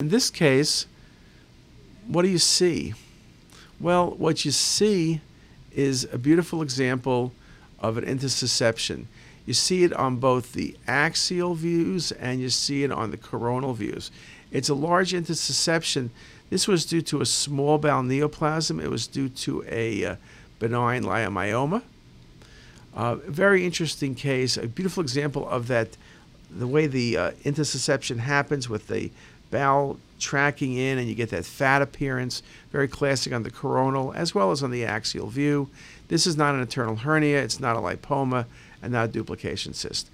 [0.00, 0.86] In this case,
[2.06, 2.94] what do you see?
[3.80, 5.20] Well, what you see
[5.72, 7.32] is a beautiful example
[7.80, 9.06] of an intussusception.
[9.44, 13.74] You see it on both the axial views and you see it on the coronal
[13.74, 14.12] views.
[14.52, 16.10] It's a large intussusception.
[16.48, 18.78] This was due to a small bowel neoplasm.
[18.80, 20.16] It was due to a uh,
[20.60, 21.82] benign leiomyoma.
[22.94, 25.96] Uh, very interesting case, a beautiful example of that,
[26.52, 29.10] the way the uh, intussusception happens with the
[29.50, 34.34] bowel tracking in and you get that fat appearance, very classic on the coronal as
[34.34, 35.68] well as on the axial view.
[36.08, 38.46] This is not an internal hernia, it's not a lipoma,
[38.82, 40.10] and not a duplication cyst.